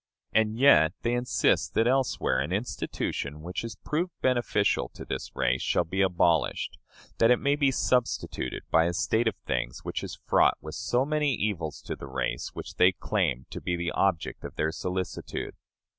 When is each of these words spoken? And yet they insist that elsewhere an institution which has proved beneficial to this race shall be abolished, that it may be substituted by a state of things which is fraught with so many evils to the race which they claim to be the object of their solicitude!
And 0.33 0.57
yet 0.57 0.93
they 1.03 1.13
insist 1.13 1.75
that 1.75 1.85
elsewhere 1.87 2.39
an 2.39 2.51
institution 2.51 3.43
which 3.43 3.61
has 3.61 3.75
proved 3.75 4.13
beneficial 4.19 4.89
to 4.95 5.05
this 5.05 5.35
race 5.35 5.61
shall 5.61 5.83
be 5.83 6.01
abolished, 6.01 6.79
that 7.19 7.29
it 7.29 7.37
may 7.37 7.55
be 7.55 7.69
substituted 7.69 8.63
by 8.71 8.85
a 8.85 8.93
state 8.93 9.27
of 9.27 9.35
things 9.45 9.85
which 9.85 10.03
is 10.03 10.17
fraught 10.25 10.57
with 10.59 10.73
so 10.73 11.05
many 11.05 11.35
evils 11.35 11.83
to 11.83 11.95
the 11.95 12.07
race 12.07 12.49
which 12.55 12.77
they 12.77 12.93
claim 12.93 13.45
to 13.51 13.61
be 13.61 13.75
the 13.75 13.91
object 13.91 14.43
of 14.43 14.55
their 14.55 14.71
solicitude! 14.71 15.53